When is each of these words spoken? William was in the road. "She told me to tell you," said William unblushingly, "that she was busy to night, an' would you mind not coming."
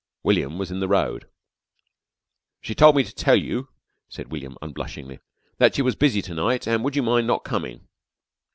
William 0.23 0.57
was 0.57 0.71
in 0.71 0.79
the 0.79 0.87
road. 0.87 1.27
"She 2.59 2.73
told 2.73 2.95
me 2.95 3.03
to 3.03 3.13
tell 3.13 3.35
you," 3.35 3.67
said 4.09 4.31
William 4.31 4.57
unblushingly, 4.59 5.19
"that 5.59 5.75
she 5.75 5.83
was 5.83 5.95
busy 5.95 6.23
to 6.23 6.33
night, 6.33 6.67
an' 6.67 6.81
would 6.81 6.95
you 6.95 7.03
mind 7.03 7.27
not 7.27 7.43
coming." 7.43 7.87